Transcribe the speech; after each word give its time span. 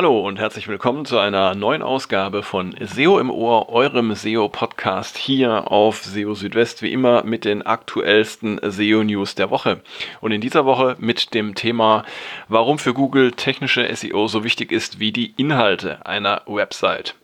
Hallo 0.00 0.26
und 0.26 0.38
herzlich 0.38 0.66
willkommen 0.66 1.04
zu 1.04 1.18
einer 1.18 1.54
neuen 1.54 1.82
Ausgabe 1.82 2.42
von 2.42 2.74
SEO 2.80 3.18
im 3.18 3.28
Ohr, 3.28 3.68
eurem 3.68 4.14
SEO-Podcast 4.14 5.18
hier 5.18 5.70
auf 5.70 6.02
SEO 6.04 6.32
Südwest, 6.32 6.80
wie 6.80 6.90
immer 6.90 7.22
mit 7.24 7.44
den 7.44 7.60
aktuellsten 7.66 8.58
SEO-News 8.62 9.34
der 9.34 9.50
Woche. 9.50 9.82
Und 10.22 10.32
in 10.32 10.40
dieser 10.40 10.64
Woche 10.64 10.96
mit 11.00 11.34
dem 11.34 11.54
Thema, 11.54 12.06
warum 12.48 12.78
für 12.78 12.94
Google 12.94 13.32
technische 13.32 13.94
SEO 13.94 14.26
so 14.26 14.42
wichtig 14.42 14.72
ist 14.72 15.00
wie 15.00 15.12
die 15.12 15.34
Inhalte 15.36 16.06
einer 16.06 16.44
Website. 16.46 17.14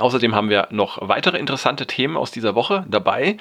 Außerdem 0.00 0.34
haben 0.34 0.50
wir 0.50 0.66
noch 0.72 0.98
weitere 1.00 1.38
interessante 1.38 1.86
Themen 1.86 2.16
aus 2.16 2.32
dieser 2.32 2.56
Woche 2.56 2.84
dabei. 2.88 3.36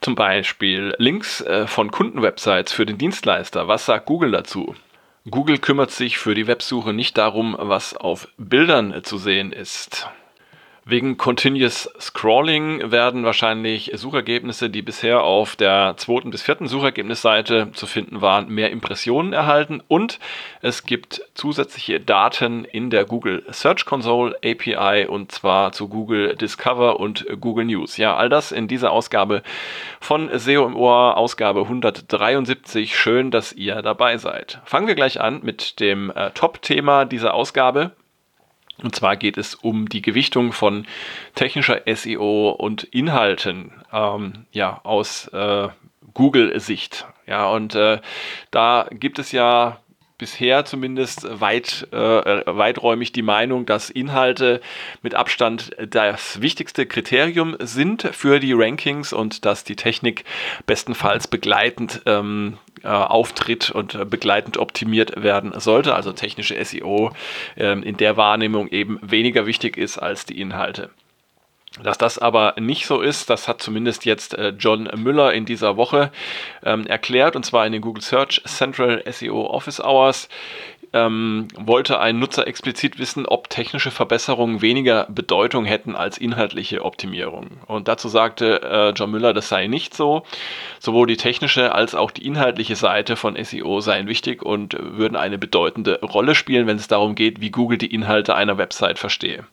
Zum 0.00 0.14
Beispiel 0.14 0.94
Links 0.98 1.40
äh, 1.40 1.66
von 1.66 1.90
Kundenwebsites 1.90 2.72
für 2.72 2.86
den 2.86 2.98
Dienstleister. 2.98 3.66
Was 3.66 3.86
sagt 3.86 4.06
Google 4.06 4.30
dazu? 4.30 4.76
Google 5.28 5.58
kümmert 5.58 5.90
sich 5.90 6.18
für 6.18 6.34
die 6.34 6.46
Websuche 6.46 6.92
nicht 6.92 7.18
darum, 7.18 7.54
was 7.58 7.94
auf 7.94 8.28
Bildern 8.38 9.04
zu 9.04 9.18
sehen 9.18 9.52
ist. 9.52 10.08
Wegen 10.86 11.18
Continuous 11.18 11.90
Scrolling 12.00 12.90
werden 12.90 13.24
wahrscheinlich 13.24 13.92
Suchergebnisse, 13.94 14.70
die 14.70 14.80
bisher 14.80 15.22
auf 15.22 15.54
der 15.54 15.94
zweiten 15.98 16.30
bis 16.30 16.40
vierten 16.40 16.68
Suchergebnisseite 16.68 17.70
zu 17.72 17.86
finden 17.86 18.22
waren, 18.22 18.48
mehr 18.48 18.70
Impressionen 18.70 19.34
erhalten 19.34 19.82
und 19.88 20.18
es 20.62 20.84
gibt 20.84 21.22
zusätzliche 21.34 22.00
Daten 22.00 22.64
in 22.64 22.88
der 22.88 23.04
Google 23.04 23.44
Search 23.50 23.84
Console 23.84 24.34
API 24.42 25.06
und 25.06 25.32
zwar 25.32 25.72
zu 25.72 25.88
Google 25.88 26.34
Discover 26.36 26.98
und 26.98 27.26
Google 27.40 27.66
News. 27.66 27.98
Ja, 27.98 28.16
all 28.16 28.30
das 28.30 28.50
in 28.50 28.66
dieser 28.66 28.90
Ausgabe 28.90 29.42
von 30.00 30.30
SEO 30.32 30.66
im 30.66 30.76
Ohr, 30.76 31.18
Ausgabe 31.18 31.60
173. 31.60 32.98
Schön, 32.98 33.30
dass 33.30 33.52
ihr 33.52 33.82
dabei 33.82 34.16
seid. 34.16 34.60
Fangen 34.64 34.86
wir 34.86 34.94
gleich 34.94 35.20
an 35.20 35.40
mit 35.42 35.78
dem 35.78 36.10
äh, 36.10 36.30
Top-Thema 36.30 37.04
dieser 37.04 37.34
Ausgabe. 37.34 37.92
Und 38.82 38.94
zwar 38.94 39.16
geht 39.16 39.38
es 39.38 39.54
um 39.54 39.88
die 39.88 40.02
Gewichtung 40.02 40.52
von 40.52 40.86
technischer 41.34 41.82
SEO 41.86 42.50
und 42.50 42.84
Inhalten 42.84 43.72
ähm, 43.92 44.46
ja, 44.52 44.80
aus 44.84 45.28
äh, 45.28 45.68
Google-Sicht. 46.14 47.06
Ja, 47.26 47.48
und 47.48 47.74
äh, 47.74 48.00
da 48.50 48.88
gibt 48.90 49.18
es 49.18 49.32
ja 49.32 49.78
bisher 50.20 50.64
zumindest 50.64 51.26
weit, 51.40 51.88
äh, 51.90 51.96
weiträumig 51.96 53.10
die 53.12 53.22
Meinung, 53.22 53.66
dass 53.66 53.90
Inhalte 53.90 54.60
mit 55.02 55.14
Abstand 55.14 55.70
das 55.88 56.40
wichtigste 56.42 56.86
Kriterium 56.86 57.56
sind 57.58 58.02
für 58.12 58.38
die 58.38 58.52
Rankings 58.52 59.12
und 59.12 59.44
dass 59.46 59.64
die 59.64 59.76
Technik 59.76 60.24
bestenfalls 60.66 61.26
begleitend 61.26 62.02
ähm, 62.04 62.58
äh, 62.82 62.88
auftritt 62.88 63.70
und 63.70 64.10
begleitend 64.10 64.58
optimiert 64.58 65.22
werden 65.22 65.58
sollte. 65.58 65.94
Also 65.94 66.12
technische 66.12 66.62
SEO 66.62 67.12
äh, 67.56 67.72
in 67.80 67.96
der 67.96 68.16
Wahrnehmung 68.16 68.68
eben 68.68 68.98
weniger 69.02 69.46
wichtig 69.46 69.78
ist 69.78 69.98
als 69.98 70.26
die 70.26 70.40
Inhalte. 70.40 70.90
Dass 71.82 71.98
das 71.98 72.18
aber 72.18 72.54
nicht 72.58 72.86
so 72.86 73.00
ist, 73.00 73.30
das 73.30 73.46
hat 73.46 73.62
zumindest 73.62 74.04
jetzt 74.04 74.34
äh, 74.34 74.48
John 74.58 74.90
Müller 74.96 75.32
in 75.32 75.46
dieser 75.46 75.76
Woche 75.76 76.10
ähm, 76.64 76.84
erklärt, 76.86 77.36
und 77.36 77.46
zwar 77.46 77.64
in 77.64 77.72
den 77.72 77.80
Google 77.80 78.02
Search 78.02 78.42
Central 78.44 79.04
SEO 79.08 79.46
Office 79.46 79.80
Hours. 79.80 80.28
Ähm, 80.92 81.46
wollte 81.54 82.00
ein 82.00 82.18
Nutzer 82.18 82.48
explizit 82.48 82.98
wissen, 82.98 83.24
ob 83.24 83.48
technische 83.48 83.92
Verbesserungen 83.92 84.60
weniger 84.60 85.06
Bedeutung 85.08 85.64
hätten 85.64 85.94
als 85.94 86.18
inhaltliche 86.18 86.84
Optimierung. 86.84 87.60
Und 87.68 87.86
dazu 87.86 88.08
sagte 88.08 88.60
äh, 88.62 88.90
John 88.90 89.12
Müller, 89.12 89.32
das 89.32 89.48
sei 89.48 89.68
nicht 89.68 89.94
so. 89.94 90.24
Sowohl 90.80 91.06
die 91.06 91.16
technische 91.16 91.72
als 91.72 91.94
auch 91.94 92.10
die 92.10 92.26
inhaltliche 92.26 92.74
Seite 92.74 93.14
von 93.14 93.36
SEO 93.40 93.80
seien 93.80 94.08
wichtig 94.08 94.42
und 94.42 94.76
würden 94.76 95.14
eine 95.14 95.38
bedeutende 95.38 96.00
Rolle 96.02 96.34
spielen, 96.34 96.66
wenn 96.66 96.78
es 96.78 96.88
darum 96.88 97.14
geht, 97.14 97.40
wie 97.40 97.52
Google 97.52 97.78
die 97.78 97.94
Inhalte 97.94 98.34
einer 98.34 98.58
Website 98.58 98.98
verstehe. 98.98 99.46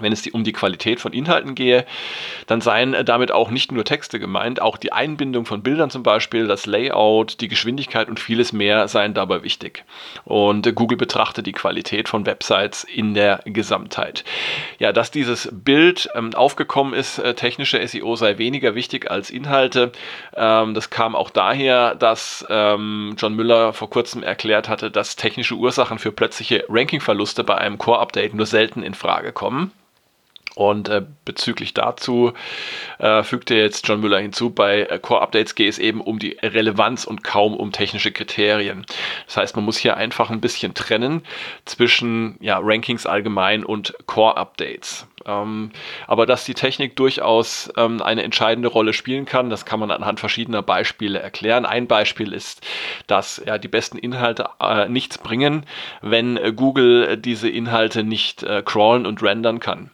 Wenn 0.00 0.12
es 0.12 0.26
um 0.26 0.42
die 0.42 0.52
Qualität 0.52 0.98
von 0.98 1.12
Inhalten 1.12 1.54
gehe, 1.54 1.86
dann 2.48 2.60
seien 2.60 2.96
damit 3.04 3.30
auch 3.30 3.50
nicht 3.50 3.70
nur 3.70 3.84
Texte 3.84 4.18
gemeint, 4.18 4.60
auch 4.60 4.76
die 4.76 4.92
Einbindung 4.92 5.46
von 5.46 5.62
Bildern 5.62 5.88
zum 5.88 6.02
Beispiel, 6.02 6.48
das 6.48 6.66
Layout, 6.66 7.40
die 7.40 7.46
Geschwindigkeit 7.46 8.08
und 8.08 8.18
vieles 8.18 8.52
mehr 8.52 8.88
seien 8.88 9.14
dabei 9.14 9.44
wichtig. 9.44 9.84
Und 10.24 10.74
Google 10.74 10.98
betrachtet 10.98 11.46
die 11.46 11.52
Qualität 11.52 12.08
von 12.08 12.26
Websites 12.26 12.82
in 12.82 13.14
der 13.14 13.40
Gesamtheit. 13.44 14.24
Ja, 14.80 14.92
dass 14.92 15.12
dieses 15.12 15.48
Bild 15.52 16.08
ähm, 16.16 16.34
aufgekommen 16.34 16.92
ist, 16.92 17.20
äh, 17.20 17.34
technische 17.34 17.86
SEO 17.86 18.16
sei 18.16 18.38
weniger 18.38 18.74
wichtig 18.74 19.12
als 19.12 19.30
Inhalte, 19.30 19.92
ähm, 20.34 20.74
das 20.74 20.90
kam 20.90 21.14
auch 21.14 21.30
daher, 21.30 21.94
dass 21.94 22.44
ähm, 22.50 23.14
John 23.16 23.34
Müller 23.34 23.72
vor 23.72 23.90
kurzem 23.90 24.24
erklärt 24.24 24.68
hatte, 24.68 24.90
dass 24.90 25.14
technische 25.14 25.54
Ursachen 25.54 26.00
für 26.00 26.10
plötzliche 26.10 26.64
Rankingverluste 26.68 27.44
bei 27.44 27.56
einem 27.56 27.78
Core-Update 27.78 28.34
nur 28.34 28.46
selten 28.46 28.82
in 28.82 28.94
Frage 28.94 29.32
kommen. 29.32 29.70
Und 30.56 30.88
äh, 30.88 31.02
bezüglich 31.24 31.74
dazu 31.74 32.32
äh, 32.98 33.24
fügte 33.24 33.56
jetzt 33.56 33.88
John 33.88 34.00
Müller 34.00 34.20
hinzu, 34.20 34.50
bei 34.50 34.82
äh, 34.82 35.00
Core-Updates 35.00 35.56
geht 35.56 35.68
es 35.68 35.78
eben 35.80 36.00
um 36.00 36.20
die 36.20 36.36
Relevanz 36.42 37.04
und 37.04 37.24
kaum 37.24 37.54
um 37.54 37.72
technische 37.72 38.12
Kriterien. 38.12 38.86
Das 39.26 39.36
heißt, 39.36 39.56
man 39.56 39.64
muss 39.64 39.78
hier 39.78 39.96
einfach 39.96 40.30
ein 40.30 40.40
bisschen 40.40 40.74
trennen 40.74 41.22
zwischen 41.64 42.36
ja, 42.40 42.60
Rankings 42.62 43.04
allgemein 43.04 43.64
und 43.64 43.94
Core-Updates. 44.06 45.08
Ähm, 45.26 45.72
aber 46.06 46.24
dass 46.24 46.44
die 46.44 46.54
Technik 46.54 46.94
durchaus 46.94 47.72
ähm, 47.76 48.00
eine 48.00 48.22
entscheidende 48.22 48.68
Rolle 48.68 48.92
spielen 48.92 49.24
kann, 49.24 49.50
das 49.50 49.64
kann 49.64 49.80
man 49.80 49.90
anhand 49.90 50.20
verschiedener 50.20 50.62
Beispiele 50.62 51.18
erklären. 51.18 51.66
Ein 51.66 51.88
Beispiel 51.88 52.32
ist, 52.32 52.64
dass 53.08 53.42
ja, 53.44 53.58
die 53.58 53.68
besten 53.68 53.98
Inhalte 53.98 54.50
äh, 54.60 54.88
nichts 54.88 55.18
bringen, 55.18 55.66
wenn 56.00 56.36
äh, 56.36 56.52
Google 56.52 57.16
diese 57.16 57.48
Inhalte 57.48 58.04
nicht 58.04 58.44
äh, 58.44 58.62
crawlen 58.64 59.04
und 59.04 59.20
rendern 59.20 59.58
kann 59.58 59.90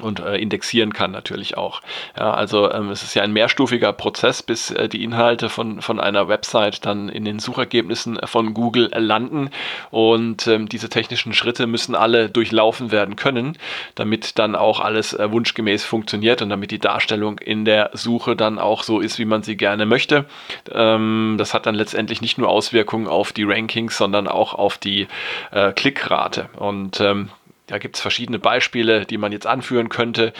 und 0.00 0.20
äh, 0.20 0.36
indexieren 0.36 0.92
kann 0.92 1.10
natürlich 1.10 1.56
auch. 1.56 1.80
Ja, 2.16 2.32
also 2.32 2.70
ähm, 2.72 2.90
es 2.90 3.02
ist 3.02 3.14
ja 3.14 3.22
ein 3.22 3.32
mehrstufiger 3.32 3.92
Prozess, 3.92 4.42
bis 4.42 4.70
äh, 4.70 4.88
die 4.88 5.02
Inhalte 5.04 5.48
von, 5.48 5.82
von 5.82 6.00
einer 6.00 6.28
Website 6.28 6.84
dann 6.86 7.08
in 7.08 7.24
den 7.24 7.38
Suchergebnissen 7.38 8.18
von 8.24 8.54
Google 8.54 8.90
landen 8.94 9.50
und 9.90 10.46
ähm, 10.46 10.68
diese 10.68 10.88
technischen 10.88 11.32
Schritte 11.32 11.66
müssen 11.66 11.94
alle 11.94 12.30
durchlaufen 12.30 12.90
werden 12.90 13.16
können, 13.16 13.56
damit 13.94 14.38
dann 14.38 14.54
auch 14.54 14.80
alles 14.80 15.14
äh, 15.14 15.30
wunschgemäß 15.30 15.84
funktioniert 15.84 16.42
und 16.42 16.50
damit 16.50 16.70
die 16.70 16.78
Darstellung 16.78 17.38
in 17.38 17.64
der 17.64 17.90
Suche 17.92 18.36
dann 18.36 18.58
auch 18.58 18.82
so 18.82 19.00
ist, 19.00 19.18
wie 19.18 19.24
man 19.24 19.42
sie 19.42 19.56
gerne 19.56 19.86
möchte. 19.86 20.24
Ähm, 20.72 21.36
das 21.38 21.54
hat 21.54 21.66
dann 21.66 21.74
letztendlich 21.74 22.20
nicht 22.20 22.38
nur 22.38 22.48
Auswirkungen 22.48 23.06
auf 23.06 23.32
die 23.32 23.44
Rankings, 23.44 23.96
sondern 23.96 24.28
auch 24.28 24.54
auf 24.54 24.78
die 24.78 25.08
äh, 25.50 25.72
Klickrate 25.72 26.48
und 26.56 27.00
ähm, 27.00 27.30
da 27.68 27.78
gibt 27.78 27.96
es 27.96 28.02
verschiedene 28.02 28.38
Beispiele, 28.38 29.06
die 29.06 29.18
man 29.18 29.30
jetzt 29.30 29.46
anführen 29.46 29.88
könnte, 29.88 30.32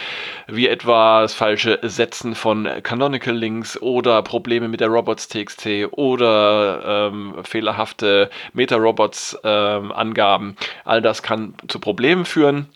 wie 0.47 0.67
etwa 0.67 1.23
das 1.23 1.35
falsche 1.35 1.79
Setzen 1.83 2.35
von 2.35 2.69
Canonical 2.83 3.35
Links 3.35 3.81
oder 3.81 4.23
Probleme 4.23 4.69
mit 4.69 4.81
der 4.81 4.89
Robots.txt 4.89 5.93
oder 5.93 7.11
ähm, 7.13 7.35
fehlerhafte 7.45 8.31
Meta-Robots-Angaben. 8.55 10.49
Ähm, 10.49 10.57
All 10.85 11.03
das 11.03 11.23
kann 11.23 11.55
zu 11.69 11.79
Problemen 11.79 12.25
führen. 12.25 12.67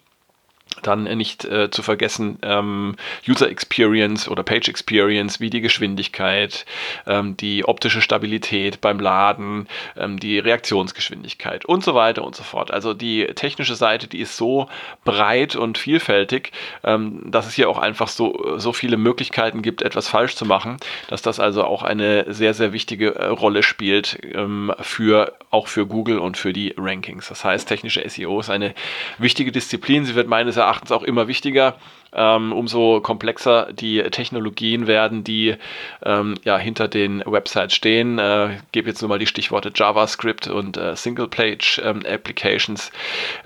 Dann 0.83 1.05
nicht 1.05 1.45
äh, 1.45 1.71
zu 1.71 1.83
vergessen 1.83 2.39
ähm, 2.43 2.97
User 3.29 3.49
Experience 3.49 4.29
oder 4.29 4.43
Page 4.43 4.69
Experience, 4.69 5.41
wie 5.41 5.51
die 5.51 5.61
Geschwindigkeit, 5.61 6.65
ähm, 7.07 7.37
die 7.37 7.65
optische 7.65 8.01
Stabilität 8.01 8.81
beim 8.81 9.01
Laden, 9.01 9.69
ähm, 9.97 10.19
die 10.19 10.39
Reaktionsgeschwindigkeit 10.39 11.65
und 11.65 11.85
so 11.85 11.95
weiter 11.95 12.25
und 12.25 12.35
so 12.35 12.43
fort. 12.43 12.71
Also 12.71 12.95
die 12.95 13.27
technische 13.35 13.75
Seite, 13.75 14.07
die 14.07 14.21
ist 14.21 14.37
so 14.37 14.69
breit 15.05 15.57
und 15.57 15.79
vielfältig, 15.79 16.53
ähm, 16.85 17.23
dass 17.31 17.47
es 17.47 17.55
hier 17.55 17.69
auch 17.69 17.79
einfach 17.79 18.09
so, 18.09 18.59
so 18.59 18.73
viele 18.73 18.97
Möglichkeiten 18.97 19.63
gibt, 19.63 19.83
etwas 19.83 20.09
falsch 20.09 20.37
zu 20.37 20.47
machen, 20.47 20.77
dass 21.09 21.23
das 21.23 21.41
also 21.41 21.65
auch 21.65 21.83
eine 21.83 22.33
sehr, 22.33 22.55
sehr 22.55 22.73
wichtige 22.73 23.15
äh, 23.15 23.27
Rolle 23.27 23.63
spielt 23.63 24.19
ähm, 24.35 24.73
für 24.81 25.35
auch 25.51 25.69
für 25.69 25.87
Google 25.87 26.19
und 26.19 26.37
für 26.37 26.53
die 26.53 26.75
Rankings. 26.77 27.29
Das 27.29 27.45
heißt, 27.45 27.69
technische 27.69 28.09
SEO 28.09 28.41
ist 28.41 28.51
eine 28.51 28.75
wichtige 29.19 29.53
Disziplin. 29.53 30.05
Sie 30.05 30.15
wird 30.15 30.29
meines 30.29 30.57
Erachtens 30.63 30.93
auch 30.93 31.03
immer 31.03 31.29
wichtiger. 31.29 31.77
Ähm, 32.15 32.53
umso 32.53 33.01
komplexer 33.01 33.73
die 33.73 34.03
Technologien 34.03 34.87
werden, 34.87 35.25
die 35.25 35.57
ähm, 36.05 36.35
ja, 36.45 36.59
hinter 36.59 36.87
den 36.87 37.23
Websites 37.25 37.75
stehen. 37.75 38.19
Äh, 38.19 38.59
gebe 38.71 38.91
jetzt 38.91 39.01
nur 39.01 39.09
mal 39.09 39.19
die 39.19 39.27
Stichworte 39.27 39.73
JavaScript 39.75 40.47
und 40.47 40.77
äh, 40.77 40.95
Single-Page-Applications. 40.95 42.93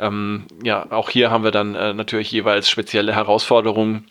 Ähm, 0.00 0.06
ähm, 0.06 0.46
ja, 0.64 0.86
auch 0.90 1.10
hier 1.10 1.30
haben 1.30 1.44
wir 1.44 1.52
dann 1.52 1.76
äh, 1.76 1.94
natürlich 1.94 2.32
jeweils 2.32 2.68
spezielle 2.68 3.14
Herausforderungen 3.14 4.08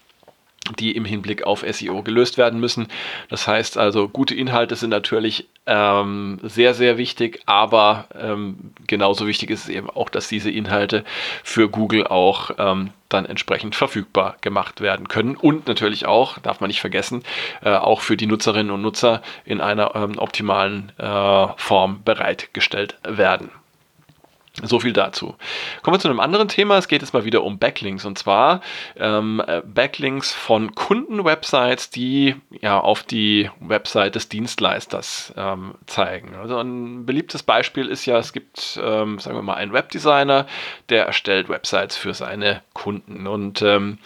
die 0.80 0.96
im 0.96 1.06
Hinblick 1.06 1.44
auf 1.44 1.64
SEO 1.68 2.02
gelöst 2.02 2.38
werden 2.38 2.60
müssen. 2.60 2.88
Das 3.30 3.48
heißt 3.48 3.78
also, 3.78 4.08
gute 4.08 4.36
Inhalte 4.36 4.76
sind 4.76 4.90
natürlich 4.90 5.48
ähm, 5.68 6.40
sehr, 6.44 6.74
sehr 6.74 6.98
wichtig, 6.98 7.42
aber 7.46 8.08
ähm, 8.20 8.74
genauso 8.88 9.28
wichtig 9.28 9.50
ist 9.50 9.64
es 9.64 9.70
eben 9.70 9.90
auch, 9.90 10.10
dass 10.10 10.28
diese 10.28 10.52
Inhalte 10.52 11.04
für 11.44 11.70
Google 11.70 12.08
auch 12.08 12.52
ähm, 12.58 12.92
dann 13.10 13.26
entsprechend 13.26 13.76
verfügbar 13.76 14.38
gemacht 14.42 14.82
werden 14.82 15.08
können 15.08 15.36
und 15.36 15.68
natürlich 15.68 16.06
auch, 16.06 16.40
darf 16.40 16.60
man 16.60 16.68
nicht 16.68 16.82
vergessen, 16.82 17.24
äh, 17.64 17.70
auch 17.70 18.02
für 18.02 18.18
die 18.18 18.26
Nutzerinnen 18.26 18.72
und 18.72 18.82
Nutzer 18.82 19.22
in 19.46 19.62
einer 19.62 19.96
ähm, 19.96 20.18
optimalen 20.18 20.92
äh, 20.98 21.48
Form 21.58 22.02
bereitgestellt 22.04 22.98
werden. 23.04 23.50
So 24.64 24.80
viel 24.80 24.94
dazu. 24.94 25.36
Kommen 25.82 25.96
wir 25.96 26.00
zu 26.00 26.08
einem 26.08 26.22
anderen 26.22 26.48
Thema. 26.48 26.78
Es 26.78 26.88
geht 26.88 27.02
jetzt 27.02 27.14
mal 27.14 27.26
wieder 27.26 27.44
um 27.44 27.60
Backlinks 27.60 28.06
und 28.06 28.18
zwar 28.18 28.62
ähm, 28.96 29.42
äh, 29.46 29.62
Backlinks 29.66 30.32
von 30.32 30.74
Kundenwebsites, 30.74 31.90
die 31.90 32.36
ja 32.62 32.80
auf 32.80 33.04
die 33.04 33.50
Website 33.60 34.16
des 34.16 34.30
Dienstleisters 34.30 35.34
ähm, 35.36 35.76
zeigen. 35.88 36.36
Also 36.36 36.58
ein 36.58 37.06
beliebtes 37.06 37.44
Beispiel 37.44 37.88
ist 37.88 38.06
ja, 38.06 38.18
es 38.18 38.32
gibt, 38.32 38.80
ähm, 38.82 39.20
sagen 39.20 39.36
wir 39.36 39.42
mal, 39.42 39.56
einen 39.56 39.74
Webdesigner, 39.74 40.48
der 40.88 41.06
erstellt 41.06 41.50
Websites 41.50 41.98
für 41.98 42.14
seine 42.14 42.62
Kunden 42.74 43.28
und 43.28 43.62
ähm, 43.62 43.98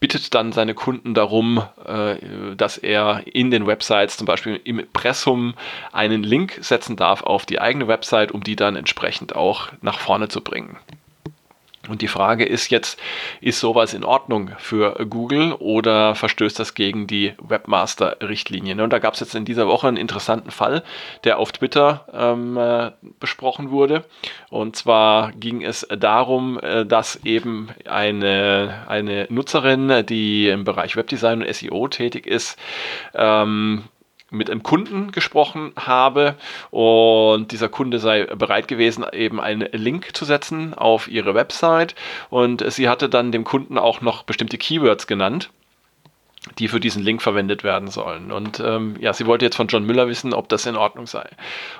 bittet 0.00 0.34
dann 0.34 0.52
seine 0.52 0.74
Kunden 0.74 1.12
darum, 1.14 1.62
äh, 1.84 2.56
dass 2.56 2.78
er 2.78 3.22
in 3.26 3.50
den 3.50 3.66
Websites, 3.66 4.16
zum 4.16 4.26
Beispiel 4.26 4.58
im 4.64 4.78
Impressum, 4.78 5.54
einen 5.92 6.22
Link 6.22 6.58
setzen 6.62 6.96
darf 6.96 7.22
auf 7.22 7.44
die 7.44 7.60
eigene 7.60 7.86
Website, 7.86 8.32
um 8.32 8.42
die 8.42 8.56
dann 8.56 8.76
entsprechend 8.76 9.36
auch 9.36 9.68
nach 9.82 9.98
vorne 9.98 10.28
zu 10.28 10.40
bringen. 10.40 10.78
Und 11.88 12.02
die 12.02 12.08
Frage 12.08 12.44
ist 12.44 12.70
jetzt, 12.70 13.00
ist 13.40 13.58
sowas 13.58 13.94
in 13.94 14.04
Ordnung 14.04 14.50
für 14.58 14.94
Google 15.08 15.54
oder 15.54 16.14
verstößt 16.14 16.58
das 16.58 16.74
gegen 16.74 17.06
die 17.06 17.32
Webmaster-Richtlinien? 17.40 18.80
Und 18.80 18.92
da 18.92 18.98
gab 18.98 19.14
es 19.14 19.20
jetzt 19.20 19.34
in 19.34 19.46
dieser 19.46 19.66
Woche 19.66 19.88
einen 19.88 19.96
interessanten 19.96 20.50
Fall, 20.50 20.82
der 21.24 21.38
auf 21.38 21.52
Twitter 21.52 22.04
ähm, 22.12 22.58
äh, 22.58 22.90
besprochen 23.18 23.70
wurde. 23.70 24.04
Und 24.50 24.76
zwar 24.76 25.32
ging 25.32 25.62
es 25.62 25.86
darum, 25.88 26.60
äh, 26.60 26.84
dass 26.84 27.24
eben 27.24 27.70
eine, 27.86 28.84
eine 28.86 29.26
Nutzerin, 29.30 30.04
die 30.06 30.48
im 30.48 30.64
Bereich 30.64 30.96
Webdesign 30.96 31.42
und 31.42 31.54
SEO 31.54 31.88
tätig 31.88 32.26
ist, 32.26 32.58
ähm, 33.14 33.84
mit 34.30 34.50
einem 34.50 34.62
Kunden 34.62 35.12
gesprochen 35.12 35.72
habe 35.76 36.36
und 36.70 37.52
dieser 37.52 37.68
Kunde 37.68 37.98
sei 37.98 38.24
bereit 38.24 38.68
gewesen, 38.68 39.04
eben 39.12 39.40
einen 39.40 39.68
Link 39.72 40.16
zu 40.16 40.24
setzen 40.24 40.74
auf 40.74 41.08
ihre 41.08 41.34
Website 41.34 41.94
und 42.30 42.64
sie 42.72 42.88
hatte 42.88 43.08
dann 43.08 43.32
dem 43.32 43.44
Kunden 43.44 43.78
auch 43.78 44.00
noch 44.00 44.22
bestimmte 44.22 44.58
Keywords 44.58 45.06
genannt 45.06 45.50
die 46.58 46.68
für 46.68 46.80
diesen 46.80 47.02
Link 47.02 47.20
verwendet 47.20 47.64
werden 47.64 47.88
sollen. 47.88 48.32
Und 48.32 48.60
ähm, 48.60 48.96
ja, 48.98 49.12
sie 49.12 49.26
wollte 49.26 49.44
jetzt 49.44 49.56
von 49.56 49.66
John 49.66 49.84
Müller 49.84 50.08
wissen, 50.08 50.32
ob 50.32 50.48
das 50.48 50.64
in 50.64 50.76
Ordnung 50.76 51.06
sei. 51.06 51.28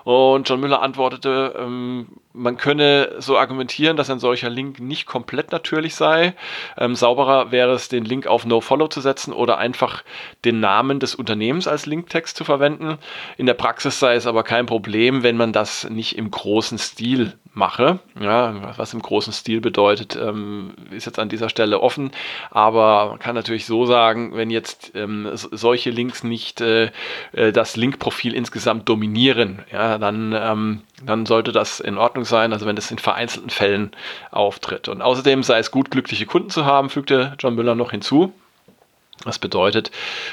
Und 0.05 0.49
John 0.49 0.61
Müller 0.61 0.83
antwortete, 0.83 1.55
ähm, 1.59 2.09
man 2.33 2.57
könne 2.57 3.17
so 3.19 3.37
argumentieren, 3.37 3.97
dass 3.97 4.11
ein 4.11 4.21
solcher 4.21 4.51
Link 4.51 4.79
nicht 4.79 5.07
komplett 5.07 5.51
natürlich 5.51 5.95
sei. 5.95 6.35
Ähm, 6.79 6.95
sauberer 6.95 7.51
wäre 7.51 7.73
es, 7.73 7.89
den 7.89 8.05
Link 8.05 8.27
auf 8.27 8.47
NoFollow 8.47 8.89
zu 8.89 9.01
setzen 9.01 9.33
oder 9.33 9.59
einfach 9.59 10.05
den 10.45 10.61
Namen 10.61 11.01
des 11.01 11.15
Unternehmens 11.15 11.67
als 11.67 11.87
Linktext 11.87 12.37
zu 12.37 12.45
verwenden. 12.45 12.99
In 13.37 13.47
der 13.47 13.55
Praxis 13.55 13.99
sei 13.99 14.15
es 14.15 14.27
aber 14.27 14.45
kein 14.45 14.67
Problem, 14.67 15.23
wenn 15.23 15.37
man 15.37 15.53
das 15.53 15.89
nicht 15.91 16.17
im 16.17 16.31
großen 16.31 16.79
Stil 16.79 17.35
mache. 17.53 17.99
Ja, 18.21 18.79
was 18.79 18.95
im 18.95 19.03
großen 19.03 19.33
Stil 19.33 19.61
bedeutet, 19.61 20.17
ähm, 20.17 20.75
ist 20.91 21.07
jetzt 21.07 21.19
an 21.19 21.29
dieser 21.29 21.49
Stelle 21.49 21.81
offen. 21.81 22.13
Aber 22.51 23.09
man 23.11 23.19
kann 23.19 23.35
natürlich 23.35 23.67
so 23.67 23.87
sagen, 23.87 24.37
wenn 24.37 24.51
jetzt 24.51 24.93
ähm, 24.95 25.29
solche 25.33 25.91
Links 25.91 26.23
nicht 26.23 26.61
äh, 26.61 26.91
äh, 27.33 27.53
das 27.53 27.77
Linkprofil 27.77 28.35
insgesamt 28.35 28.89
dominieren, 28.89 29.65
ja, 29.73 29.99
dann, 29.99 30.33
ähm, 30.33 30.83
dann 31.05 31.27
sollte 31.27 31.53
das 31.53 31.81
in 31.81 31.99
Ordnung 31.99 32.25
sein. 32.25 32.53
Also 32.53 32.67
wenn 32.67 32.77
das 32.77 32.91
in 32.91 32.99
vereinzelten 32.99 33.51
Fällen 33.51 33.93
auftritt. 34.31 34.89
Und 34.89 35.03
außerdem 35.03 35.43
sei 35.43 35.59
es 35.59 35.71
gut, 35.71 35.91
glückliche 35.91 36.27
Kunden 36.27 36.51
zu 36.51 36.65
haben, 36.65 36.91
fügte 36.91 37.35
John 37.39 37.55
Müller 37.55 37.75
noch 37.75 37.91
hinzu. 37.91 38.33
Das 39.25 39.39
bedeutet 39.39 39.91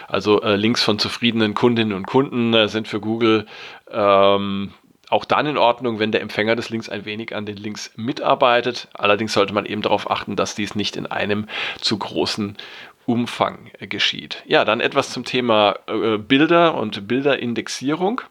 also, 0.07 0.41
äh, 0.41 0.55
Links 0.55 0.81
von 0.81 0.97
zufriedenen 0.97 1.53
Kundinnen 1.53 1.93
und 1.93 2.07
Kunden 2.07 2.53
äh, 2.53 2.69
sind 2.69 2.87
für 2.87 3.01
Google 3.01 3.45
ähm, 3.91 4.73
auch 5.09 5.25
dann 5.25 5.45
in 5.45 5.57
Ordnung, 5.57 5.99
wenn 5.99 6.11
der 6.11 6.21
Empfänger 6.21 6.55
des 6.55 6.69
Links 6.69 6.89
ein 6.89 7.05
wenig 7.05 7.35
an 7.35 7.45
den 7.45 7.57
Links 7.57 7.91
mitarbeitet. 7.95 8.89
Allerdings 8.93 9.33
sollte 9.33 9.53
man 9.53 9.65
eben 9.65 9.81
darauf 9.81 10.09
achten, 10.11 10.35
dass 10.35 10.55
dies 10.55 10.75
nicht 10.75 10.97
in 10.97 11.05
einem 11.05 11.47
zu 11.79 11.97
großen 11.97 12.57
Umfang 13.07 13.71
geschieht. 13.79 14.43
Ja, 14.45 14.65
dann 14.65 14.81
etwas 14.81 15.11
zum 15.11 15.23
Thema 15.23 15.79
äh, 15.87 16.17
Bilder 16.17 16.75
und 16.75 17.07
Bilderindexierung. 17.07 18.21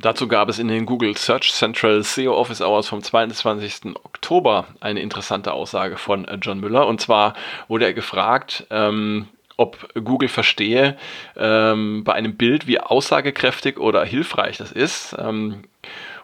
Dazu 0.00 0.26
gab 0.26 0.48
es 0.48 0.58
in 0.58 0.66
den 0.66 0.86
Google 0.86 1.16
Search 1.16 1.52
Central 1.52 2.02
SEO 2.02 2.34
Office 2.34 2.60
Hours 2.60 2.88
vom 2.88 3.00
22. 3.00 3.94
Oktober 4.02 4.66
eine 4.80 5.00
interessante 5.00 5.52
Aussage 5.52 5.96
von 5.96 6.26
äh, 6.26 6.36
John 6.42 6.58
Müller. 6.58 6.88
Und 6.88 7.00
zwar 7.00 7.34
wurde 7.68 7.84
er 7.84 7.94
gefragt, 7.94 8.66
ähm, 8.70 9.28
ob 9.56 9.88
Google 9.94 10.28
verstehe 10.28 10.96
ähm, 11.36 12.02
bei 12.02 12.14
einem 12.14 12.36
Bild, 12.36 12.66
wie 12.66 12.80
aussagekräftig 12.80 13.78
oder 13.78 14.04
hilfreich 14.04 14.56
das 14.56 14.72
ist. 14.72 15.14
Ähm, 15.16 15.62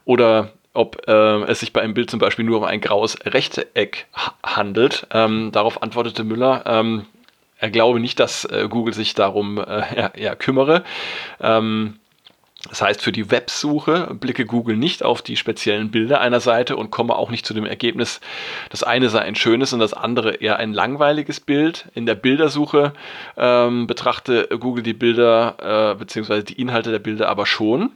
oder 0.04 0.50
ob 0.72 1.06
äh, 1.06 1.42
es 1.44 1.60
sich 1.60 1.72
bei 1.72 1.80
einem 1.80 1.94
Bild 1.94 2.10
zum 2.10 2.18
Beispiel 2.18 2.44
nur 2.44 2.58
um 2.58 2.64
ein 2.64 2.80
graues 2.80 3.16
Rechteck 3.24 4.06
handelt. 4.44 5.06
Ähm, 5.12 5.50
darauf 5.52 5.80
antwortete 5.80 6.24
Müller, 6.24 6.64
ähm, 6.66 7.06
glaube 7.68 8.00
nicht, 8.00 8.18
dass 8.20 8.44
äh, 8.44 8.66
Google 8.68 8.94
sich 8.94 9.14
darum 9.14 9.58
äh, 9.58 10.10
ja, 10.20 10.34
kümmere. 10.34 10.84
Ähm, 11.40 12.00
das 12.68 12.82
heißt, 12.82 13.00
für 13.00 13.12
die 13.12 13.30
Websuche 13.30 14.14
blicke 14.20 14.44
Google 14.44 14.76
nicht 14.76 15.02
auf 15.02 15.22
die 15.22 15.36
speziellen 15.36 15.90
Bilder 15.90 16.20
einer 16.20 16.40
Seite 16.40 16.76
und 16.76 16.90
komme 16.90 17.16
auch 17.16 17.30
nicht 17.30 17.46
zu 17.46 17.54
dem 17.54 17.64
Ergebnis, 17.64 18.20
das 18.68 18.82
eine 18.82 19.08
sei 19.08 19.20
ein 19.20 19.34
schönes 19.34 19.72
und 19.72 19.80
das 19.80 19.94
andere 19.94 20.34
eher 20.34 20.58
ein 20.58 20.74
langweiliges 20.74 21.40
Bild. 21.40 21.88
In 21.94 22.04
der 22.04 22.16
Bildersuche 22.16 22.92
ähm, 23.38 23.86
betrachte 23.86 24.46
Google 24.60 24.82
die 24.82 24.92
Bilder 24.92 25.92
äh, 25.92 25.98
bzw. 25.98 26.42
die 26.42 26.60
Inhalte 26.60 26.90
der 26.90 26.98
Bilder 26.98 27.30
aber 27.30 27.46
schon. 27.46 27.92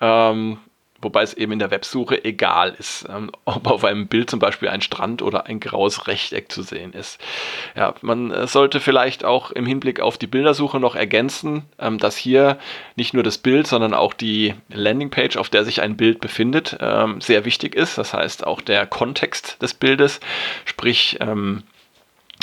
Ähm, 0.00 0.58
wobei 1.06 1.22
es 1.22 1.34
eben 1.34 1.52
in 1.52 1.60
der 1.60 1.70
Websuche 1.70 2.24
egal 2.24 2.74
ist, 2.76 3.06
ähm, 3.08 3.30
ob 3.44 3.68
auf 3.68 3.84
einem 3.84 4.08
Bild 4.08 4.28
zum 4.28 4.40
Beispiel 4.40 4.68
ein 4.68 4.80
Strand 4.80 5.22
oder 5.22 5.46
ein 5.46 5.60
graues 5.60 6.08
Rechteck 6.08 6.50
zu 6.50 6.62
sehen 6.62 6.92
ist. 6.92 7.20
Ja, 7.76 7.94
man 8.02 8.32
äh, 8.32 8.48
sollte 8.48 8.80
vielleicht 8.80 9.24
auch 9.24 9.52
im 9.52 9.66
Hinblick 9.66 10.00
auf 10.00 10.18
die 10.18 10.26
Bildersuche 10.26 10.80
noch 10.80 10.96
ergänzen, 10.96 11.64
ähm, 11.78 11.98
dass 11.98 12.16
hier 12.16 12.58
nicht 12.96 13.14
nur 13.14 13.22
das 13.22 13.38
Bild, 13.38 13.68
sondern 13.68 13.94
auch 13.94 14.14
die 14.14 14.54
Landingpage, 14.68 15.36
auf 15.36 15.48
der 15.48 15.64
sich 15.64 15.80
ein 15.80 15.96
Bild 15.96 16.20
befindet, 16.20 16.76
ähm, 16.80 17.20
sehr 17.20 17.44
wichtig 17.44 17.76
ist. 17.76 17.98
Das 17.98 18.12
heißt 18.12 18.44
auch 18.44 18.60
der 18.60 18.84
Kontext 18.86 19.62
des 19.62 19.74
Bildes, 19.74 20.18
sprich 20.64 21.18
ähm, 21.20 21.62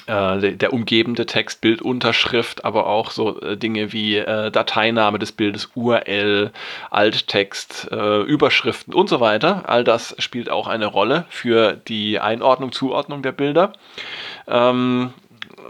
äh, 0.08 0.54
der 0.54 0.74
umgebende 0.74 1.26
Text, 1.26 1.62
Bildunterschrift, 1.62 2.66
aber 2.66 2.88
auch 2.88 3.12
so 3.12 3.40
äh, 3.42 3.58
Dinge 3.58 3.94
wie 3.94 4.18
äh, 4.18 4.52
Dateiname 4.52 5.20
des 5.20 5.32
Bildes, 5.32 5.70
URL, 5.76 6.52
Alttext, 6.90 7.90
äh, 7.92 8.22
Überschriften 8.22 8.94
und 8.94 9.10
so 9.10 9.20
weiter. 9.20 9.64
All 9.68 9.84
das 9.84 10.16
spielt 10.20 10.50
auch 10.50 10.68
eine 10.68 10.86
Rolle 10.86 11.26
für 11.30 11.74
die 11.74 12.20
Einordnung, 12.20 12.72
Zuordnung 12.72 13.22
der 13.22 13.32
Bilder. 13.32 13.74
Ähm, 14.48 15.14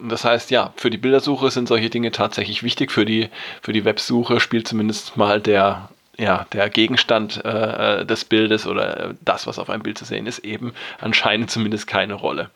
das 0.02 0.26
heißt, 0.26 0.52
ja, 0.52 0.74
für 0.76 0.90
die 0.90 0.98
Bildersuche 0.98 1.52
sind 1.52 1.68
solche 1.68 1.90
Dinge 1.90 2.12
tatsächlich 2.12 2.64
wichtig. 2.64 2.92
Für 2.92 3.06
die, 3.06 3.30
für 3.62 3.74
die 3.74 3.86
Websuche 3.86 4.40
spielt 4.40 4.68
zumindest 4.68 5.18
mal 5.18 5.40
der 5.40 5.90
ja, 6.18 6.46
der 6.54 6.70
Gegenstand 6.70 7.44
äh, 7.44 8.02
äh, 8.02 8.06
des 8.06 8.26
Bildes 8.26 8.68
oder 8.68 9.10
äh, 9.10 9.14
das, 9.22 9.48
was 9.48 9.58
auf 9.58 9.70
einem 9.70 9.82
Bild 9.82 9.98
zu 9.98 10.06
sehen 10.06 10.28
ist, 10.28 10.40
eben 10.40 10.74
anscheinend 11.00 11.50
zumindest 11.50 11.88
keine 11.88 12.14
Rolle. 12.14 12.52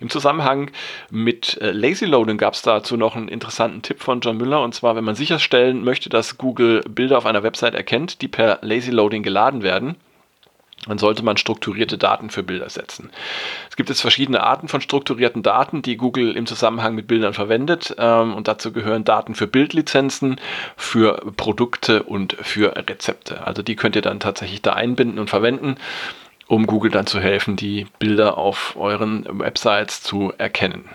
Im 0.00 0.08
Zusammenhang 0.08 0.70
mit 1.10 1.60
äh, 1.60 1.72
Lazy 1.72 2.04
Loading 2.04 2.38
gab 2.38 2.54
es 2.54 2.62
dazu 2.62 2.96
noch 2.96 3.16
einen 3.16 3.28
interessanten 3.28 3.82
Tipp 3.82 4.00
von 4.00 4.20
John 4.20 4.36
Müller 4.36 4.62
und 4.62 4.74
zwar, 4.74 4.94
wenn 4.94 5.04
man 5.04 5.16
sicherstellen 5.16 5.82
möchte, 5.82 6.08
dass 6.10 6.38
Google 6.38 6.82
Bilder 6.88 7.18
auf 7.18 7.26
einer 7.26 7.42
Website 7.42 7.74
erkennt, 7.74 8.22
die 8.22 8.28
per 8.28 8.60
Lazy 8.62 8.92
Loading 8.92 9.24
geladen 9.24 9.62
werden, 9.62 9.96
dann 10.86 10.98
sollte 10.98 11.24
man 11.24 11.36
strukturierte 11.36 11.98
Daten 11.98 12.30
für 12.30 12.42
Bilder 12.42 12.68
setzen. 12.70 13.10
Es 13.70 13.76
gibt 13.76 13.88
jetzt 13.88 14.00
verschiedene 14.00 14.42
Arten 14.42 14.68
von 14.68 14.80
strukturierten 14.80 15.42
Daten, 15.42 15.82
die 15.82 15.96
Google 15.96 16.36
im 16.36 16.46
Zusammenhang 16.46 16.94
mit 16.94 17.06
Bildern 17.06 17.34
verwendet. 17.34 17.94
Ähm, 17.98 18.34
und 18.34 18.48
dazu 18.48 18.72
gehören 18.72 19.04
Daten 19.04 19.34
für 19.34 19.46
Bildlizenzen, 19.46 20.40
für 20.76 21.22
Produkte 21.36 22.02
und 22.02 22.34
für 22.40 22.76
Rezepte. 22.76 23.46
Also 23.46 23.62
die 23.62 23.76
könnt 23.76 23.96
ihr 23.96 24.02
dann 24.02 24.20
tatsächlich 24.20 24.62
da 24.62 24.72
einbinden 24.72 25.18
und 25.18 25.30
verwenden, 25.30 25.76
um 26.46 26.66
Google 26.66 26.90
dann 26.90 27.06
zu 27.06 27.20
helfen, 27.20 27.56
die 27.56 27.86
Bilder 27.98 28.38
auf 28.38 28.74
euren 28.76 29.26
Websites 29.38 30.02
zu 30.02 30.32
erkennen. 30.38 30.88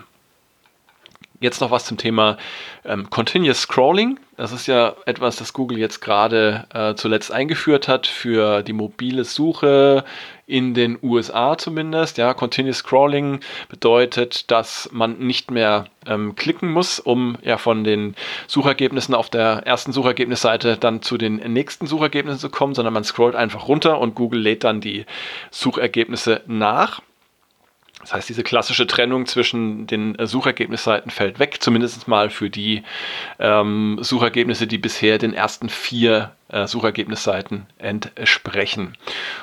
Jetzt 1.41 1.59
noch 1.59 1.71
was 1.71 1.85
zum 1.85 1.97
Thema 1.97 2.37
ähm, 2.85 3.09
Continuous 3.09 3.61
Scrolling. 3.61 4.19
Das 4.37 4.51
ist 4.51 4.67
ja 4.67 4.95
etwas, 5.07 5.37
das 5.37 5.53
Google 5.53 5.79
jetzt 5.79 5.99
gerade 5.99 6.67
äh, 6.71 6.93
zuletzt 6.93 7.31
eingeführt 7.31 7.87
hat 7.87 8.05
für 8.05 8.61
die 8.61 8.73
mobile 8.73 9.23
Suche 9.23 10.05
in 10.45 10.75
den 10.75 10.99
USA 11.01 11.57
zumindest. 11.57 12.19
Ja, 12.19 12.35
Continuous 12.35 12.77
Scrolling 12.77 13.39
bedeutet, 13.69 14.51
dass 14.51 14.87
man 14.91 15.17
nicht 15.17 15.49
mehr 15.49 15.85
ähm, 16.05 16.35
klicken 16.35 16.71
muss, 16.71 16.99
um 16.99 17.39
ja 17.41 17.57
von 17.57 17.83
den 17.83 18.13
Suchergebnissen 18.45 19.15
auf 19.15 19.31
der 19.31 19.63
ersten 19.65 19.93
Suchergebnisseite 19.93 20.77
dann 20.77 21.01
zu 21.01 21.17
den 21.17 21.37
nächsten 21.37 21.87
Suchergebnissen 21.87 22.39
zu 22.39 22.51
kommen, 22.51 22.75
sondern 22.75 22.93
man 22.93 23.03
scrollt 23.03 23.35
einfach 23.35 23.67
runter 23.67 23.99
und 23.99 24.13
Google 24.13 24.41
lädt 24.41 24.63
dann 24.63 24.79
die 24.79 25.07
Suchergebnisse 25.49 26.41
nach. 26.45 27.01
Das 28.01 28.13
heißt, 28.13 28.29
diese 28.29 28.43
klassische 28.43 28.87
Trennung 28.87 29.25
zwischen 29.25 29.87
den 29.87 30.15
äh, 30.17 30.27
Suchergebnisseiten 30.27 31.11
fällt 31.11 31.39
weg, 31.39 31.57
zumindest 31.61 32.07
mal 32.07 32.29
für 32.29 32.49
die 32.49 32.83
ähm, 33.39 33.97
Suchergebnisse, 34.01 34.67
die 34.67 34.77
bisher 34.77 35.17
den 35.17 35.33
ersten 35.33 35.69
vier 35.69 36.35
äh, 36.49 36.67
Suchergebnisseiten 36.67 37.67
entsprechen. 37.77 38.97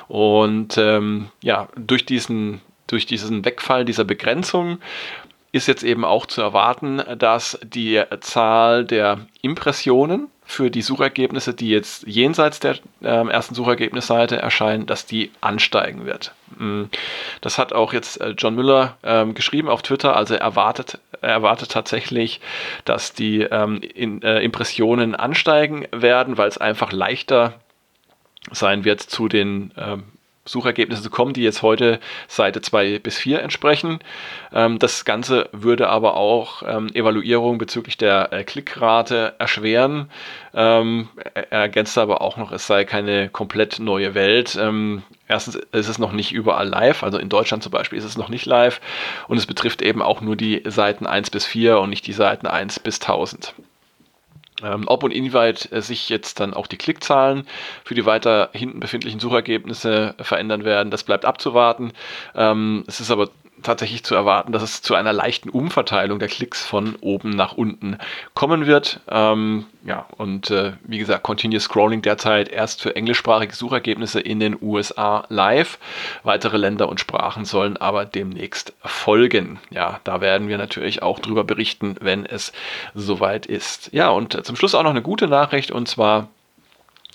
Und 0.07 0.77
ähm, 0.77 1.29
ja, 1.41 1.69
durch 1.75 2.05
diesen 2.05 2.61
durch 2.87 3.05
diesen 3.05 3.45
Wegfall 3.45 3.85
dieser 3.85 4.03
Begrenzung 4.03 4.79
ist 5.51 5.67
jetzt 5.67 5.83
eben 5.83 6.05
auch 6.05 6.25
zu 6.25 6.41
erwarten, 6.41 7.01
dass 7.17 7.59
die 7.63 8.01
Zahl 8.19 8.85
der 8.85 9.19
Impressionen 9.41 10.27
für 10.49 10.71
die 10.71 10.81
Suchergebnisse, 10.81 11.53
die 11.53 11.69
jetzt 11.69 12.07
jenseits 12.07 12.59
der 12.59 12.77
äh, 13.03 13.27
ersten 13.29 13.53
Suchergebnisseite 13.53 14.37
erscheinen, 14.37 14.87
dass 14.87 15.05
die 15.05 15.29
ansteigen 15.41 16.07
wird. 16.07 16.33
Mm. 16.57 16.85
Das 17.41 17.59
hat 17.59 17.71
auch 17.71 17.93
jetzt 17.93 18.19
äh, 18.19 18.33
John 18.35 18.55
Müller 18.55 18.97
ähm, 19.03 19.35
geschrieben 19.35 19.69
auf 19.69 19.83
Twitter. 19.83 20.15
Also 20.15 20.33
er 20.33 20.41
erwartet, 20.41 20.97
er 21.21 21.29
erwartet 21.29 21.69
tatsächlich, 21.69 22.41
dass 22.83 23.13
die 23.13 23.41
ähm, 23.41 23.81
in, 23.81 24.23
äh, 24.23 24.39
Impressionen 24.39 25.13
ansteigen 25.13 25.87
werden, 25.91 26.39
weil 26.39 26.47
es 26.47 26.57
einfach 26.57 26.91
leichter 26.91 27.53
sein 28.51 28.85
wird, 28.85 29.01
zu 29.01 29.27
den 29.27 29.71
ähm, 29.77 30.05
Suchergebnisse 30.45 31.03
zu 31.03 31.09
kommen, 31.09 31.33
die 31.33 31.43
jetzt 31.43 31.61
heute 31.61 31.99
Seite 32.27 32.61
2 32.61 32.99
bis 32.99 33.17
4 33.17 33.41
entsprechen. 33.41 33.99
Ähm, 34.53 34.79
das 34.79 35.05
Ganze 35.05 35.49
würde 35.51 35.89
aber 35.89 36.15
auch 36.15 36.63
ähm, 36.65 36.87
Evaluierung 36.93 37.57
bezüglich 37.57 37.97
der 37.97 38.33
äh, 38.33 38.43
Klickrate 38.43 39.35
erschweren. 39.37 40.09
Ähm, 40.53 41.09
er 41.33 41.51
ergänzt 41.51 41.97
aber 41.97 42.21
auch 42.21 42.37
noch, 42.37 42.51
es 42.51 42.65
sei 42.65 42.85
keine 42.85 43.29
komplett 43.29 43.79
neue 43.79 44.15
Welt. 44.15 44.57
Erstens 45.27 45.55
ist 45.71 45.87
es 45.87 45.99
noch 45.99 46.11
nicht 46.11 46.31
überall 46.31 46.67
live, 46.67 47.03
also 47.03 47.19
in 47.19 47.29
Deutschland 47.29 47.61
zum 47.61 47.71
Beispiel 47.71 47.99
ist 47.99 48.03
es 48.03 48.17
noch 48.17 48.29
nicht 48.29 48.47
live 48.47 48.81
und 49.27 49.37
es 49.37 49.45
betrifft 49.45 49.83
eben 49.83 50.01
auch 50.01 50.21
nur 50.21 50.35
die 50.35 50.63
Seiten 50.65 51.05
1 51.05 51.29
bis 51.29 51.45
4 51.45 51.79
und 51.79 51.91
nicht 51.91 52.07
die 52.07 52.13
Seiten 52.13 52.47
1 52.47 52.79
bis 52.79 52.99
1000. 52.99 53.53
Ähm, 54.63 54.83
ob 54.87 55.03
und 55.03 55.11
inwieweit 55.11 55.71
äh, 55.71 55.81
sich 55.81 56.09
jetzt 56.09 56.39
dann 56.39 56.53
auch 56.53 56.67
die 56.67 56.77
Klickzahlen 56.77 57.47
für 57.83 57.95
die 57.95 58.05
weiter 58.05 58.49
hinten 58.53 58.79
befindlichen 58.79 59.19
Suchergebnisse 59.19 60.15
verändern 60.19 60.65
werden, 60.65 60.91
das 60.91 61.03
bleibt 61.03 61.25
abzuwarten. 61.25 61.93
Ähm, 62.35 62.83
es 62.87 62.99
ist 62.99 63.11
aber 63.11 63.29
tatsächlich 63.63 64.03
zu 64.03 64.15
erwarten, 64.15 64.51
dass 64.51 64.63
es 64.63 64.81
zu 64.81 64.95
einer 64.95 65.13
leichten 65.13 65.49
Umverteilung 65.49 66.19
der 66.19 66.27
Klicks 66.27 66.65
von 66.65 66.95
oben 67.01 67.31
nach 67.31 67.53
unten 67.53 67.97
kommen 68.33 68.65
wird. 68.65 69.01
Ähm, 69.09 69.65
ja, 69.85 70.05
und 70.17 70.51
äh, 70.51 70.73
wie 70.83 70.99
gesagt, 70.99 71.23
Continuous 71.23 71.63
Scrolling 71.63 72.01
derzeit 72.01 72.49
erst 72.49 72.81
für 72.81 72.95
englischsprachige 72.95 73.55
Suchergebnisse 73.55 74.19
in 74.19 74.39
den 74.39 74.57
USA 74.61 75.25
live. 75.29 75.79
Weitere 76.23 76.57
Länder 76.57 76.89
und 76.89 76.99
Sprachen 76.99 77.45
sollen 77.45 77.77
aber 77.77 78.05
demnächst 78.05 78.73
folgen. 78.83 79.59
Ja, 79.69 79.99
da 80.03 80.21
werden 80.21 80.47
wir 80.47 80.57
natürlich 80.57 81.01
auch 81.01 81.19
drüber 81.19 81.43
berichten, 81.43 81.95
wenn 82.01 82.25
es 82.25 82.51
soweit 82.93 83.45
ist. 83.45 83.91
Ja, 83.93 84.09
und 84.09 84.45
zum 84.45 84.55
Schluss 84.55 84.75
auch 84.75 84.83
noch 84.83 84.89
eine 84.89 85.01
gute 85.01 85.27
Nachricht 85.27 85.71
und 85.71 85.87
zwar 85.87 86.29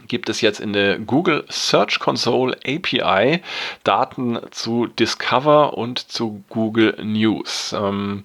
gibt 0.08 0.28
es 0.28 0.40
jetzt 0.40 0.60
in 0.60 0.72
der 0.72 0.98
Google 0.98 1.44
Search 1.48 2.00
Console 2.00 2.56
API 2.66 3.40
Daten 3.84 4.38
zu 4.50 4.86
Discover 4.86 5.78
und 5.78 5.98
zu 5.98 6.42
Google 6.48 6.96
News. 7.02 7.74
Ähm, 7.78 8.24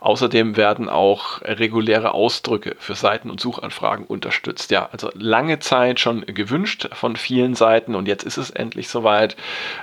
außerdem 0.00 0.56
werden 0.56 0.88
auch 0.88 1.40
reguläre 1.42 2.12
Ausdrücke 2.12 2.76
für 2.78 2.94
Seiten 2.94 3.30
und 3.30 3.40
Suchanfragen 3.40 4.04
unterstützt. 4.06 4.70
Ja, 4.70 4.88
also 4.92 5.10
lange 5.14 5.58
Zeit 5.58 6.00
schon 6.00 6.24
gewünscht 6.26 6.88
von 6.92 7.16
vielen 7.16 7.54
Seiten 7.54 7.94
und 7.94 8.06
jetzt 8.08 8.24
ist 8.24 8.36
es 8.36 8.50
endlich 8.50 8.88
soweit. 8.88 9.36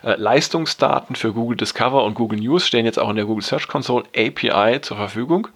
Äh, 0.03 0.15
Leistungsdaten 0.15 1.15
für 1.15 1.33
Google 1.33 1.57
Discover 1.57 2.03
und 2.03 2.13
Google 2.13 2.39
News 2.39 2.67
stehen 2.67 2.85
jetzt 2.85 2.99
auch 2.99 3.09
in 3.09 3.15
der 3.15 3.25
Google 3.25 3.43
Search 3.43 3.67
Console 3.67 4.05
API 4.15 4.81
zur 4.81 4.97
Verfügung. 4.97 5.47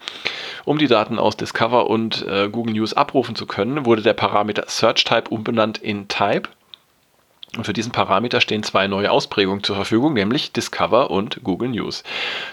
Um 0.66 0.78
die 0.78 0.88
Daten 0.88 1.20
aus 1.20 1.38
Discover 1.38 1.88
und 1.88 2.26
äh, 2.28 2.50
Google 2.50 2.74
News 2.74 2.94
abrufen 2.94 3.36
zu 3.36 3.46
können, 3.46 3.86
wurde 3.86 4.02
der 4.02 4.14
Parameter 4.14 4.66
Search 4.68 5.04
Type 5.04 5.30
umbenannt 5.30 5.67
in 5.80 6.08
Type 6.08 6.48
und 7.56 7.64
für 7.64 7.74
diesen 7.74 7.94
Parameter 7.94 8.42
stehen 8.42 8.62
zwei 8.62 8.88
neue 8.88 9.10
Ausprägungen 9.10 9.64
zur 9.64 9.78
Verfügung, 9.78 10.14
nämlich 10.14 10.52
Discover 10.52 11.10
und 11.10 11.44
Google 11.44 11.70
News. 11.70 12.04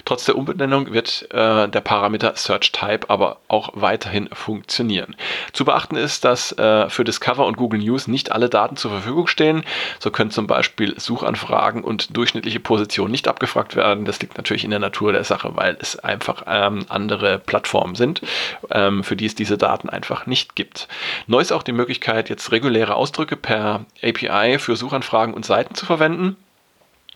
Trotz 0.05 0.25
der 0.25 0.37
Umbenennung 0.37 0.93
wird 0.93 1.27
äh, 1.33 1.69
der 1.69 1.81
Parameter 1.81 2.37
Search 2.37 2.71
Type 2.71 3.11
aber 3.11 3.39
auch 3.49 3.71
weiterhin 3.75 4.29
funktionieren. 4.33 5.17
Zu 5.53 5.65
beachten 5.65 5.97
ist, 5.97 6.25
dass 6.25 6.53
äh, 6.59 6.89
für 6.91 7.03
Discover 7.03 7.45
und 7.45 7.57
Google 7.57 7.81
News 7.81 8.07
nicht 8.07 8.31
alle 8.31 8.49
Daten 8.49 8.77
zur 8.77 8.93
Verfügung 8.93 9.27
stehen. 9.27 9.65
So 9.99 10.13
können 10.13 10.31
zum 10.31 10.47
Beispiel 10.47 10.99
Suchanfragen 10.99 11.83
und 11.83 12.17
durchschnittliche 12.17 12.61
Positionen 12.61 13.11
nicht 13.11 13.27
abgefragt 13.27 13.75
werden. 13.75 14.05
Das 14.05 14.21
liegt 14.21 14.37
natürlich 14.37 14.65
in 14.65 14.71
der 14.71 14.79
Natur 14.79 15.13
der 15.13 15.25
Sache, 15.25 15.57
weil 15.57 15.77
es 15.81 15.99
einfach 15.99 16.45
ähm, 16.47 16.87
andere 16.89 17.41
Plattformen 17.41 17.97
sind, 17.97 18.23
ähm, 18.71 19.03
für 19.03 19.17
die 19.17 19.27
es 19.27 19.35
diese 19.35 19.59
Daten 19.59 19.91
einfach 19.91 20.27
nicht 20.27 20.55
gibt. 20.55 20.87
Neu 21.27 21.41
ist 21.41 21.53
auch 21.53 21.65
die 21.65 21.73
Möglichkeit, 21.73 22.29
jetzt 22.29 22.53
reguläre 22.53 22.95
Ausdrücke 22.95 23.37
per 23.37 23.85
API 24.03 24.59
für 24.61 24.77
Suchanfragen 24.85 25.35
und 25.35 25.47
Seiten 25.47 25.75
zu 25.75 25.87
verwenden. 25.87 26.37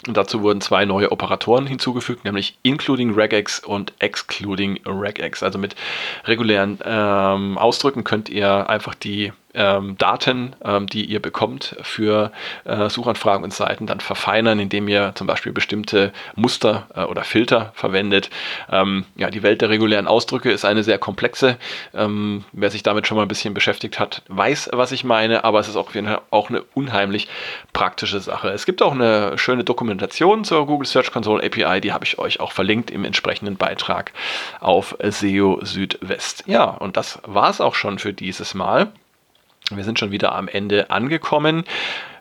Und 0.06 0.16
dazu 0.16 0.42
wurden 0.42 0.60
zwei 0.60 0.84
neue 0.84 1.12
Operatoren 1.12 1.66
hinzugefügt, 1.66 2.24
nämlich 2.24 2.56
including 2.62 3.12
regex 3.14 3.58
und 3.58 3.92
excluding 3.98 4.80
regex. 4.86 5.42
Also 5.42 5.58
mit 5.58 5.74
regulären 6.24 6.78
ähm, 6.84 7.58
Ausdrücken 7.58 8.04
könnt 8.04 8.28
ihr 8.28 8.70
einfach 8.70 8.94
die 8.94 9.32
ähm, 9.58 9.98
Daten, 9.98 10.54
ähm, 10.64 10.86
die 10.86 11.04
ihr 11.04 11.20
bekommt 11.20 11.76
für 11.82 12.30
äh, 12.64 12.88
Suchanfragen 12.88 13.44
und 13.44 13.52
Seiten, 13.52 13.86
dann 13.86 14.00
verfeinern, 14.00 14.60
indem 14.60 14.88
ihr 14.88 15.12
zum 15.16 15.26
Beispiel 15.26 15.52
bestimmte 15.52 16.12
Muster 16.36 16.86
äh, 16.94 17.02
oder 17.02 17.24
Filter 17.24 17.72
verwendet. 17.74 18.30
Ähm, 18.70 19.04
ja, 19.16 19.30
die 19.30 19.42
Welt 19.42 19.60
der 19.60 19.68
regulären 19.68 20.06
Ausdrücke 20.06 20.52
ist 20.52 20.64
eine 20.64 20.84
sehr 20.84 20.98
komplexe. 20.98 21.56
Ähm, 21.92 22.44
wer 22.52 22.70
sich 22.70 22.84
damit 22.84 23.06
schon 23.06 23.16
mal 23.16 23.22
ein 23.22 23.28
bisschen 23.28 23.52
beschäftigt 23.52 23.98
hat, 23.98 24.22
weiß, 24.28 24.70
was 24.72 24.92
ich 24.92 25.02
meine, 25.02 25.44
aber 25.44 25.58
es 25.58 25.68
ist 25.68 25.76
auch, 25.76 25.90
auch 26.30 26.50
eine 26.50 26.62
unheimlich 26.74 27.28
praktische 27.72 28.20
Sache. 28.20 28.50
Es 28.50 28.64
gibt 28.64 28.80
auch 28.80 28.92
eine 28.92 29.36
schöne 29.38 29.64
Dokumentation 29.64 30.44
zur 30.44 30.66
Google 30.66 30.86
Search 30.86 31.10
Console 31.10 31.44
API, 31.44 31.80
die 31.80 31.92
habe 31.92 32.04
ich 32.04 32.18
euch 32.18 32.38
auch 32.38 32.52
verlinkt 32.52 32.90
im 32.92 33.04
entsprechenden 33.04 33.56
Beitrag 33.56 34.12
auf 34.60 34.96
SEO 35.02 35.58
Südwest. 35.62 36.44
Ja, 36.46 36.64
und 36.64 36.96
das 36.96 37.20
war 37.26 37.50
es 37.50 37.60
auch 37.60 37.74
schon 37.74 37.98
für 37.98 38.12
dieses 38.12 38.54
Mal. 38.54 38.92
Wir 39.70 39.84
sind 39.84 39.98
schon 39.98 40.10
wieder 40.10 40.34
am 40.34 40.48
Ende 40.48 40.90
angekommen. 40.90 41.64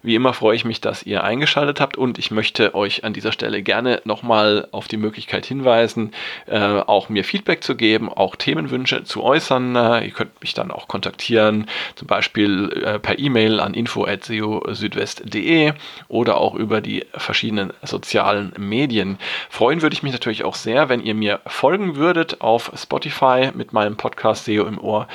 Wie 0.08 0.16
immer 0.16 0.34
freue 0.34 0.56
ich 0.56 0.64
mich, 0.64 0.80
dass 0.80 1.04
ihr 1.04 1.24
eingeschaltet 1.24 1.82
habt 1.82 1.98
und 1.98 2.18
ich 2.18 2.32
möchte 2.32 2.74
euch 2.76 3.04
an 3.04 3.12
dieser 3.14 3.34
Stelle 3.34 3.62
gerne 3.62 4.02
nochmal 4.06 4.68
auf 4.72 4.88
die 4.88 4.98
Möglichkeit 4.98 5.46
hinweisen, 5.46 6.14
äh, 6.46 6.60
auch 6.60 7.10
mir 7.10 7.26
Feedback 7.26 7.64
zu 7.64 7.76
geben, 7.76 8.10
auch 8.10 8.36
Themenwünsche 8.36 9.04
zu 9.04 9.24
äußern. 9.24 9.76
Äh, 9.76 10.06
ihr 10.06 10.12
könnt 10.12 10.40
mich 10.42 10.54
dann 10.54 10.72
auch 10.72 10.88
kontaktieren, 10.88 11.68
zum 11.96 12.08
Beispiel 12.08 12.84
äh, 12.86 13.00
per 13.00 13.20
E-Mail 13.20 13.60
an 13.60 13.74
info.seo-südwest.de 13.74 15.74
oder 16.08 16.38
auch 16.38 16.56
über 16.56 16.80
die 16.80 17.06
verschiedenen 17.14 17.74
sozialen 17.84 18.54
Medien. 18.58 19.18
Freuen 19.50 19.82
würde 19.82 19.96
ich 19.96 20.04
mich 20.04 20.14
natürlich 20.14 20.44
auch 20.44 20.56
sehr, 20.56 20.90
wenn 20.90 21.02
ihr 21.02 21.16
mir 21.16 21.40
folgen 21.48 21.96
würdet 21.96 22.42
auf 22.42 22.72
Spotify 22.76 23.50
mit 23.54 23.74
meinem 23.74 23.98
Podcast 23.98 24.46
SEO 24.46 24.66
im 24.66 24.80
Ohr 24.80 25.08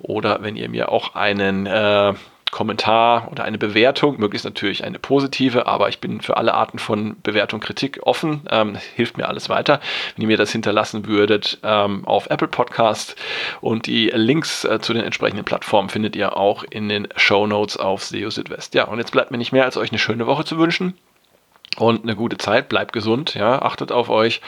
oder 0.00 0.42
wenn 0.42 0.56
ihr 0.56 0.68
mir 0.68 0.90
auch 0.90 1.14
einen 1.14 1.66
äh, 1.80 2.14
Kommentar 2.50 3.28
oder 3.30 3.44
eine 3.44 3.58
Bewertung, 3.58 4.18
möglichst 4.18 4.44
natürlich 4.44 4.84
eine 4.84 4.98
positive, 4.98 5.66
aber 5.66 5.88
ich 5.88 6.00
bin 6.00 6.20
für 6.20 6.36
alle 6.36 6.54
Arten 6.54 6.78
von 6.78 7.16
Bewertung, 7.22 7.60
Kritik 7.60 8.00
offen. 8.02 8.42
Ähm, 8.50 8.76
hilft 8.96 9.16
mir 9.16 9.28
alles 9.28 9.48
weiter. 9.48 9.80
Wenn 10.16 10.22
ihr 10.22 10.28
mir 10.28 10.36
das 10.36 10.50
hinterlassen 10.50 11.06
würdet 11.06 11.58
ähm, 11.62 12.04
auf 12.06 12.28
Apple 12.28 12.48
Podcast 12.48 13.16
und 13.60 13.86
die 13.86 14.10
Links 14.12 14.64
äh, 14.64 14.80
zu 14.80 14.92
den 14.92 15.04
entsprechenden 15.04 15.44
Plattformen 15.44 15.88
findet 15.88 16.16
ihr 16.16 16.36
auch 16.36 16.64
in 16.64 16.88
den 16.88 17.08
Show 17.16 17.46
Notes 17.46 17.76
auf 17.76 18.04
SEO 18.04 18.30
Südwest. 18.30 18.74
Ja, 18.74 18.84
und 18.84 18.98
jetzt 18.98 19.12
bleibt 19.12 19.30
mir 19.30 19.38
nicht 19.38 19.52
mehr, 19.52 19.64
als 19.64 19.76
euch 19.76 19.90
eine 19.90 19.98
schöne 19.98 20.26
Woche 20.26 20.44
zu 20.44 20.58
wünschen 20.58 20.94
und 21.76 22.02
eine 22.02 22.16
gute 22.16 22.38
Zeit. 22.38 22.68
Bleibt 22.68 22.92
gesund, 22.92 23.34
ja, 23.34 23.62
achtet 23.62 23.92
auf 23.92 24.08
euch 24.10 24.40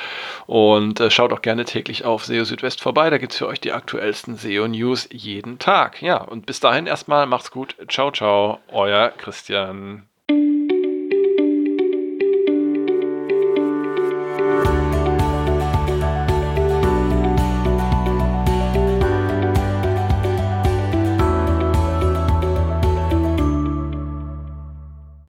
und 0.47 1.01
äh, 1.01 1.11
schaut 1.11 1.33
auch 1.33 1.43
gerne 1.43 1.65
täglich 1.65 2.05
auf 2.05 2.25
SEO 2.25 2.45
Südwest 2.45 2.81
vorbei. 2.81 3.11
Da 3.11 3.19
gibt 3.19 3.33
es 3.33 3.39
für 3.39 3.47
euch 3.47 3.61
die 3.61 3.73
aktuellsten 3.73 4.37
SEO-News 4.37 5.09
jeden 5.13 5.59
Tag. 5.59 6.03
Ja, 6.03 6.19
und 6.19 6.47
bis 6.47 6.61
dahin 6.61 6.87
erstmal 6.87 7.27
macht's 7.27 7.51
gut. 7.51 7.77
Ciao, 7.89 8.11
ciao, 8.11 8.59
euer 8.69 9.11
Christian. 9.11 10.09